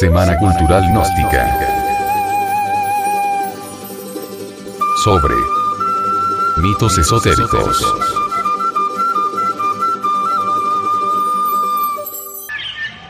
[0.00, 1.58] Semana Cultural Gnóstica.
[5.04, 5.34] Sobre
[6.56, 7.94] mitos esotéricos.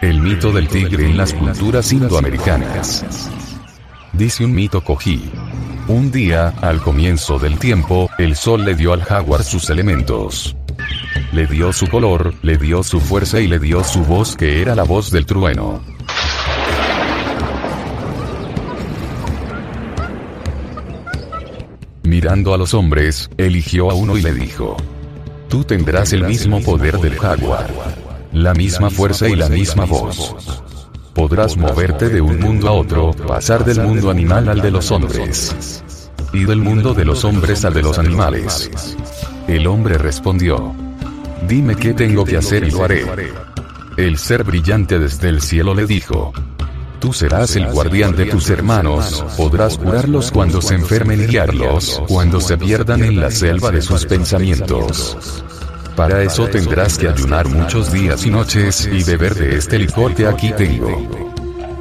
[0.00, 3.30] El mito del tigre en las culturas indoamericanas.
[4.12, 5.30] Dice un mito cogí.
[5.86, 10.56] Un día, al comienzo del tiempo, el sol le dio al jaguar sus elementos.
[11.30, 14.74] Le dio su color, le dio su fuerza y le dio su voz que era
[14.74, 15.99] la voz del trueno.
[22.22, 24.76] Mirando a los hombres, eligió a uno y le dijo,
[25.48, 27.70] Tú tendrás el mismo poder del jaguar,
[28.34, 30.36] la misma fuerza y la misma voz.
[31.14, 35.82] Podrás moverte de un mundo a otro, pasar del mundo animal al de los hombres.
[36.34, 38.70] Y del mundo de los hombres al de los animales.
[39.48, 40.74] El hombre respondió,
[41.48, 43.06] Dime qué tengo que hacer y lo haré.
[43.96, 46.34] El ser brillante desde el cielo le dijo,
[47.00, 52.40] Tú serás el guardián de tus hermanos, podrás curarlos cuando se enfermen y guiarlos, cuando
[52.42, 55.16] se pierdan en la selva de sus pensamientos.
[55.96, 60.26] Para eso tendrás que ayunar muchos días y noches y beber de este licor que
[60.26, 61.08] aquí tengo.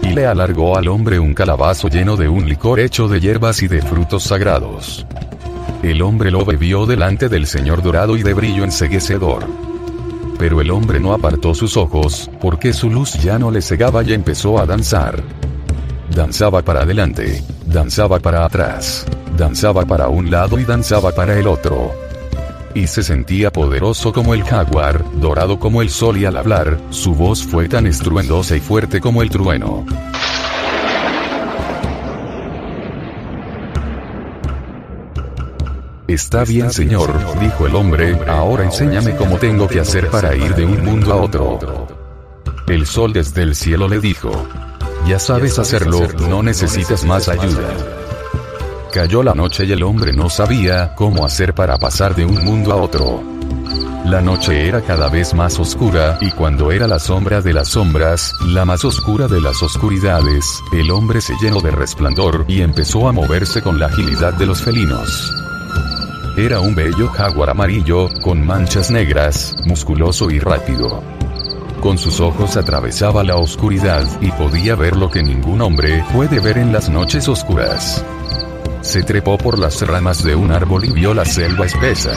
[0.02, 3.68] Y le alargó al hombre un calabazo lleno de un licor hecho de hierbas y
[3.68, 5.06] de frutos sagrados.
[5.84, 9.69] El hombre lo bebió delante del Señor dorado y de brillo enseguecedor.
[10.40, 14.14] Pero el hombre no apartó sus ojos, porque su luz ya no le cegaba y
[14.14, 15.22] empezó a danzar.
[16.16, 19.06] Danzaba para adelante, danzaba para atrás,
[19.38, 21.92] danzaba para un lado y danzaba para el otro.
[22.74, 27.14] Y se sentía poderoso como el jaguar, dorado como el sol y al hablar, su
[27.14, 29.86] voz fue tan estruendosa y fuerte como el trueno.
[36.10, 40.66] Está bien señor, dijo el hombre, ahora enséñame cómo tengo que hacer para ir de
[40.66, 41.88] un mundo a otro.
[42.68, 44.32] El sol desde el cielo le dijo,
[45.06, 47.70] ya sabes hacerlo, no necesitas más ayuda.
[48.92, 52.74] Cayó la noche y el hombre no sabía cómo hacer para pasar de un mundo
[52.74, 53.24] a otro.
[54.06, 58.34] La noche era cada vez más oscura, y cuando era la sombra de las sombras,
[58.48, 63.12] la más oscura de las oscuridades, el hombre se llenó de resplandor y empezó a
[63.12, 65.32] moverse con la agilidad de los felinos.
[66.40, 71.04] Era un bello jaguar amarillo, con manchas negras, musculoso y rápido.
[71.82, 76.58] Con sus ojos atravesaba la oscuridad y podía ver lo que ningún hombre puede ver
[76.58, 78.06] en las noches oscuras.
[78.80, 82.14] Se trepó por las ramas de un árbol y vio la selva espesa.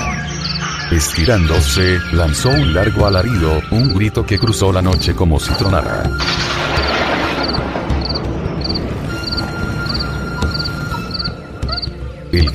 [0.93, 6.09] Estirándose, lanzó un largo alarido, un grito que cruzó la noche como si tronara.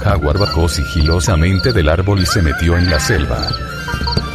[0.07, 3.45] Jaguar bajó sigilosamente del árbol y se metió en la selva.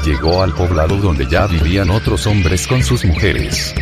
[0.05, 3.75] Llegó al poblado donde ya vivían otros hombres con sus mujeres.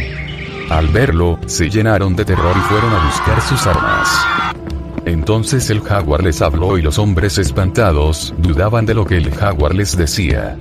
[0.70, 4.08] Al verlo, se llenaron de terror y fueron a buscar sus armas.
[5.04, 9.74] Entonces el jaguar les habló y los hombres espantados dudaban de lo que el jaguar
[9.74, 10.56] les decía.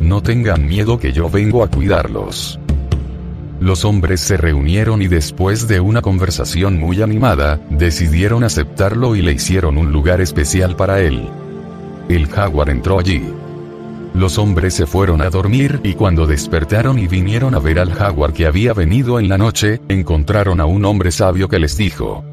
[0.00, 2.58] No tengan miedo que yo vengo a cuidarlos.
[3.62, 9.30] Los hombres se reunieron y después de una conversación muy animada, decidieron aceptarlo y le
[9.30, 11.28] hicieron un lugar especial para él.
[12.08, 13.22] El jaguar entró allí.
[14.14, 18.32] Los hombres se fueron a dormir y cuando despertaron y vinieron a ver al jaguar
[18.32, 22.24] que había venido en la noche, encontraron a un hombre sabio que les dijo,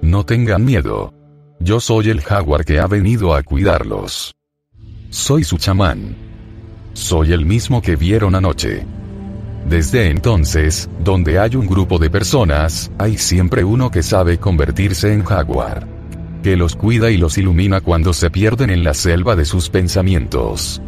[0.00, 1.12] No tengan miedo.
[1.60, 4.34] Yo soy el jaguar que ha venido a cuidarlos.
[5.10, 6.16] Soy su chamán.
[6.94, 8.86] Soy el mismo que vieron anoche.
[9.66, 15.24] Desde entonces, donde hay un grupo de personas, hay siempre uno que sabe convertirse en
[15.24, 15.86] jaguar.
[16.42, 20.80] Que los cuida y los ilumina cuando se pierden en la selva de sus pensamientos.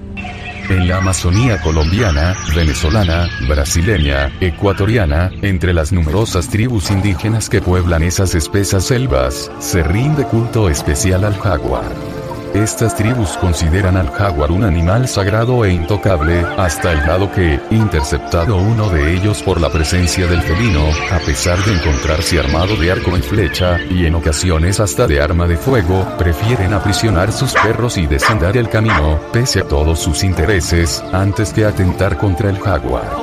[0.70, 8.36] En la Amazonía colombiana, venezolana, brasileña, ecuatoriana, entre las numerosas tribus indígenas que pueblan esas
[8.36, 12.09] espesas selvas, se rinde culto especial al jaguar.
[12.54, 18.56] Estas tribus consideran al jaguar un animal sagrado e intocable, hasta el lado que, interceptado
[18.56, 23.16] uno de ellos por la presencia del felino, a pesar de encontrarse armado de arco
[23.16, 28.08] y flecha, y en ocasiones hasta de arma de fuego, prefieren aprisionar sus perros y
[28.08, 33.16] desandar el camino, pese a todos sus intereses, antes que atentar contra el jaguar.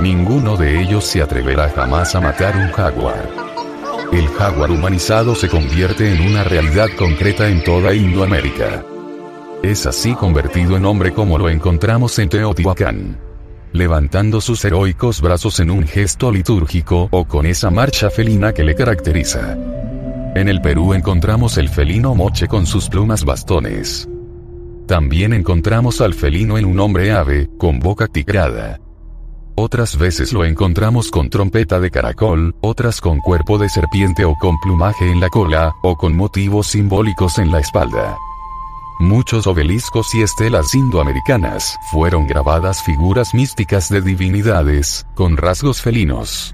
[0.00, 3.49] Ninguno de ellos se atreverá jamás a matar un jaguar
[4.12, 8.84] el jaguar humanizado se convierte en una realidad concreta en toda Indoamérica.
[9.62, 13.18] Es así convertido en hombre como lo encontramos en Teotihuacán.
[13.72, 18.74] Levantando sus heroicos brazos en un gesto litúrgico o con esa marcha felina que le
[18.74, 19.56] caracteriza.
[20.34, 24.08] En el Perú encontramos el felino moche con sus plumas bastones.
[24.86, 28.80] También encontramos al felino en un hombre ave, con boca tigrada.
[29.60, 34.58] Otras veces lo encontramos con trompeta de caracol, otras con cuerpo de serpiente o con
[34.58, 38.16] plumaje en la cola, o con motivos simbólicos en la espalda.
[38.98, 46.52] Muchos obeliscos y estelas indoamericanas fueron grabadas figuras místicas de divinidades, con rasgos felinos.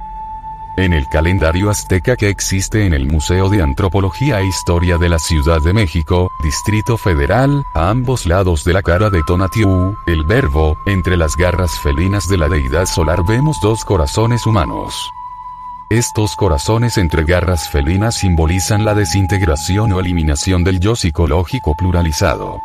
[0.79, 5.19] En el calendario azteca que existe en el Museo de Antropología e Historia de la
[5.19, 10.77] Ciudad de México, Distrito Federal, a ambos lados de la cara de Tonatiuh, el verbo,
[10.85, 15.11] entre las garras felinas de la deidad solar vemos dos corazones humanos.
[15.89, 22.61] Estos corazones entre garras felinas simbolizan la desintegración o eliminación del yo psicológico pluralizado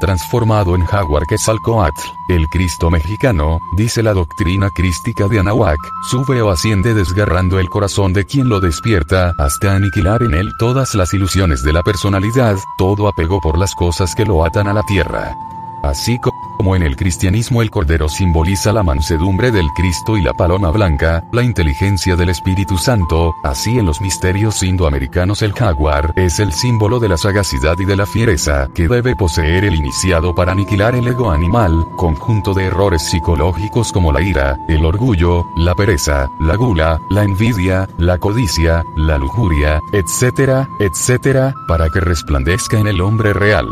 [0.00, 5.78] transformado en Jaguar Quetzalcoatl, el Cristo mexicano, dice la doctrina crística de Anahuac,
[6.10, 10.94] sube o asciende desgarrando el corazón de quien lo despierta, hasta aniquilar en él todas
[10.94, 14.82] las ilusiones de la personalidad, todo apego por las cosas que lo atan a la
[14.82, 15.34] tierra.
[15.82, 16.43] Así como
[16.74, 21.42] en el cristianismo el cordero simboliza la mansedumbre del Cristo y la paloma blanca, la
[21.42, 27.10] inteligencia del Espíritu Santo, así en los misterios indoamericanos el jaguar es el símbolo de
[27.10, 31.30] la sagacidad y de la fiereza que debe poseer el iniciado para aniquilar el ego
[31.30, 37.24] animal, conjunto de errores psicológicos como la ira, el orgullo, la pereza, la gula, la
[37.24, 43.66] envidia, la codicia, la lujuria, etcétera, etcétera, para que resplandezca en el hombre real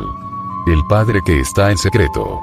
[0.66, 2.40] el Padre que está en secreto.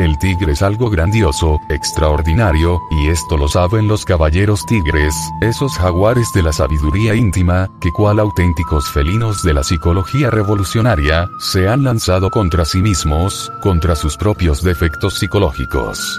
[0.00, 6.32] El tigre es algo grandioso, extraordinario, y esto lo saben los caballeros tigres, esos jaguares
[6.34, 12.30] de la sabiduría íntima, que cual auténticos felinos de la psicología revolucionaria, se han lanzado
[12.30, 16.18] contra sí mismos, contra sus propios defectos psicológicos.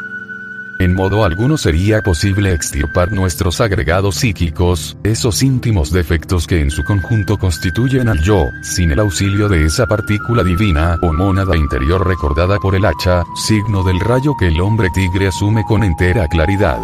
[0.82, 6.84] En modo alguno sería posible extirpar nuestros agregados psíquicos, esos íntimos defectos que en su
[6.84, 12.58] conjunto constituyen al yo, sin el auxilio de esa partícula divina o mónada interior recordada
[12.58, 16.80] por el hacha, signo del rayo que el hombre tigre asume con entera claridad.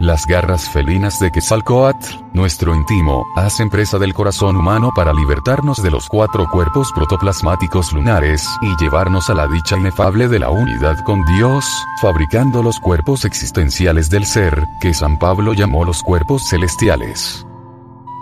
[0.00, 5.90] Las garras felinas de Quetzalcoatl, nuestro íntimo, hacen presa del corazón humano para libertarnos de
[5.90, 11.24] los cuatro cuerpos protoplasmáticos lunares y llevarnos a la dicha inefable de la unidad con
[11.36, 11.64] Dios,
[12.00, 17.46] fabricando los cuerpos existenciales del ser, que San Pablo llamó los cuerpos celestiales.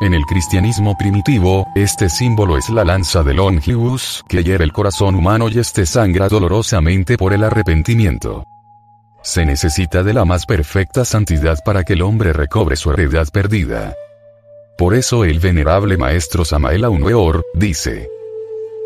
[0.03, 5.15] En el cristianismo primitivo, este símbolo es la lanza de Longius, que hiere el corazón
[5.15, 8.45] humano y este sangra dolorosamente por el arrepentimiento.
[9.23, 13.95] Se necesita de la más perfecta santidad para que el hombre recobre su heredad perdida.
[14.77, 18.09] Por eso el venerable maestro Samael Aunueor, dice,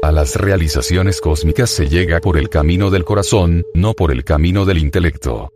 [0.02, 4.64] a las realizaciones cósmicas se llega por el camino del corazón, no por el camino
[4.64, 5.52] del intelecto.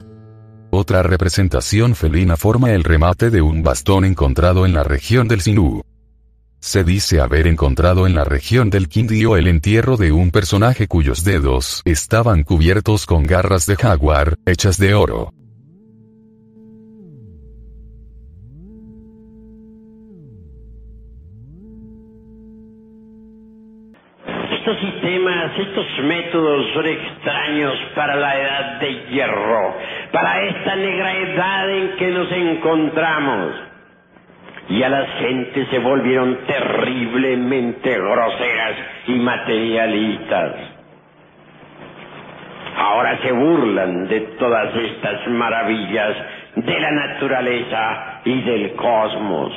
[0.71, 5.83] Otra representación felina forma el remate de un bastón encontrado en la región del Sinú.
[6.62, 11.25] Se dice haber encontrado en la región del Quindío el entierro de un personaje cuyos
[11.25, 15.33] dedos estaban cubiertos con garras de jaguar, hechas de oro.
[24.53, 29.75] Estos sistemas, estos métodos son extraños para la edad de hierro,
[30.12, 33.69] para esta negra edad en que nos encontramos
[34.69, 38.77] y a las gentes se volvieron terriblemente groseras
[39.07, 40.55] y materialistas.
[42.77, 46.17] Ahora se burlan de todas estas maravillas
[46.57, 49.53] de la naturaleza y del cosmos.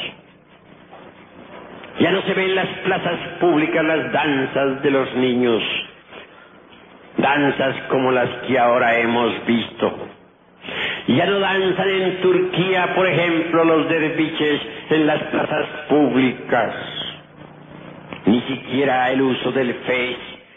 [2.00, 5.62] Ya no se ven en las plazas públicas las danzas de los niños,
[7.18, 10.10] danzas como las que ahora hemos visto
[11.08, 16.74] ya no danzan en Turquía, por ejemplo, los derviches en las plazas públicas.
[18.26, 20.16] Ni siquiera el uso del fe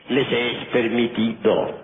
[0.08, 1.80] les es permitido.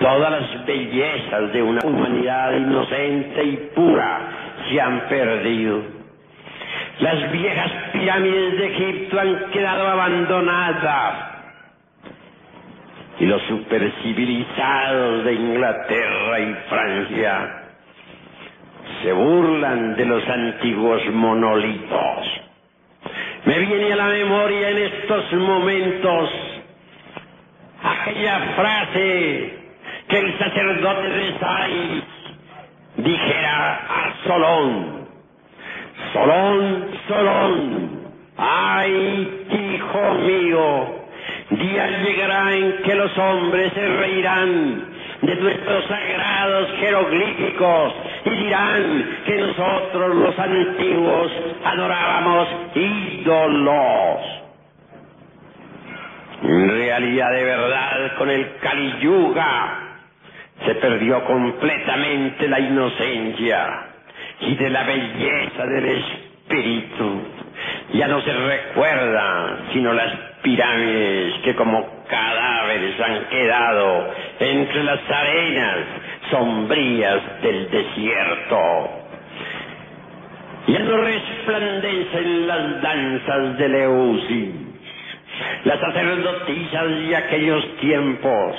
[0.00, 4.20] Todas las bellezas de una humanidad inocente y pura
[4.68, 5.82] se han perdido.
[7.00, 11.34] Las viejas pirámides de Egipto han quedado abandonadas
[13.18, 17.63] y los supercivilizados de Inglaterra y Francia
[19.04, 22.40] se burlan de los antiguos monolitos.
[23.44, 26.30] Me viene a la memoria en estos momentos
[27.82, 29.58] aquella frase
[30.08, 32.04] que el sacerdote de Sais
[32.96, 35.08] dijera a Solón,
[36.14, 38.00] Solón, Solón,
[38.38, 41.04] ay, hijo mío,
[41.50, 47.92] Día llegará en que los hombres se reirán de nuestros sagrados jeroglíficos
[48.24, 51.32] y dirán que nosotros los antiguos
[51.64, 54.18] adorábamos ídolos.
[56.42, 59.80] En realidad de verdad con el Kali Yuga
[60.66, 63.86] Se perdió completamente la inocencia
[64.40, 67.22] y de la belleza del espíritu.
[67.94, 70.12] Ya no se recuerda sino las
[70.42, 75.76] pirámides que como cadáveres han quedado entre las arenas
[76.30, 78.90] sombrías del desierto.
[80.66, 84.50] Ya no resplandecen las danzas de Leusis,
[85.64, 88.56] las sacerdotisas de aquellos tiempos.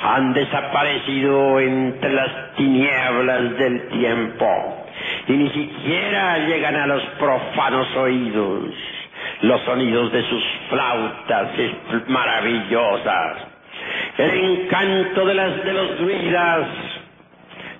[0.00, 4.46] Han desaparecido entre las tinieblas del tiempo
[5.26, 8.74] y ni siquiera llegan a los profanos oídos.
[9.42, 11.48] Los sonidos de sus flautas
[12.08, 13.47] maravillosas,
[14.18, 16.66] el encanto de las de los druidas.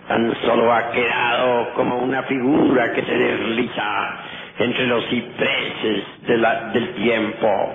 [0.06, 4.20] Tan solo ha quedado como una figura que se desliza
[4.58, 7.74] entre los cipreses del tiempo.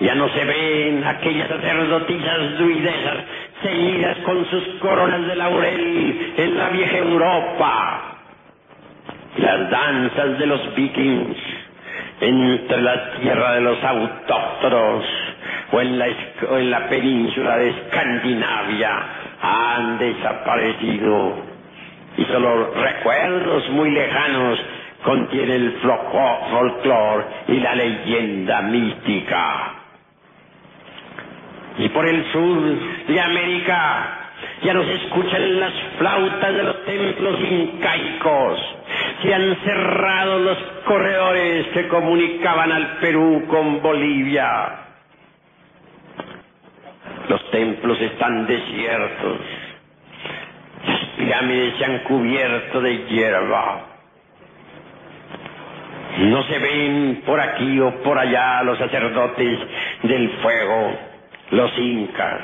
[0.00, 3.16] Ya no se ven aquellas sacerdotisas druidesas
[3.62, 8.14] ceñidas con sus coronas de laurel en la vieja Europa.
[9.36, 11.36] Las danzas de los vikings
[12.20, 15.04] entre la tierra de los autóctonos
[15.72, 19.02] o en la, en la península de Escandinavia
[19.42, 21.34] han desaparecido
[22.16, 24.58] y solo recuerdos muy lejanos
[25.04, 29.78] contiene el folclore y la leyenda mística
[31.78, 32.58] y por el sur
[33.06, 34.18] de América
[34.62, 38.58] ya no se escuchan las flautas de los templos incaicos.
[39.22, 44.87] Se han cerrado los corredores que comunicaban al Perú con Bolivia.
[47.28, 49.38] Los templos están desiertos.
[50.86, 53.84] Las pirámides se han cubierto de hierba.
[56.18, 59.58] No se ven por aquí o por allá los sacerdotes
[60.02, 61.08] del fuego
[61.50, 62.42] los incas,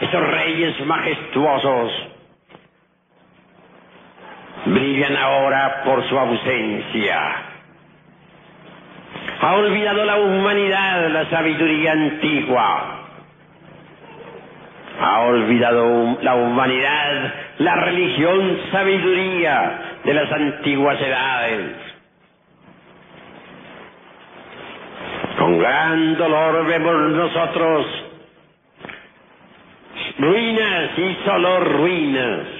[0.00, 1.92] esos reyes majestuosos,
[4.66, 7.34] brillan ahora por su ausencia.
[9.42, 12.99] Ha olvidado la humanidad la sabiduría antigua.
[15.00, 21.76] Ha olvidado la humanidad la religión sabiduría de las antiguas edades.
[25.38, 27.86] Con gran dolor vemos nosotros
[30.18, 32.59] ruinas y solo ruinas.